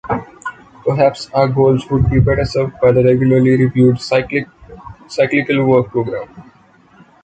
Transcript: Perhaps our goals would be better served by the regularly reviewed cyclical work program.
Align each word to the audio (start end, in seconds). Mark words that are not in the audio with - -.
Perhaps 0.83 1.29
our 1.31 1.47
goals 1.47 1.87
would 1.91 2.09
be 2.09 2.19
better 2.19 2.43
served 2.43 2.73
by 2.81 2.91
the 2.91 3.03
regularly 3.03 3.51
reviewed 3.55 4.01
cyclical 4.01 5.63
work 5.63 5.89
program. 5.91 6.27